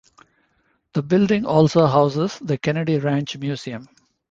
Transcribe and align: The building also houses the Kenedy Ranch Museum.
The 0.93 1.03
building 1.03 1.45
also 1.45 1.85
houses 1.85 2.39
the 2.39 2.57
Kenedy 2.57 2.97
Ranch 2.97 3.37
Museum. 3.37 3.87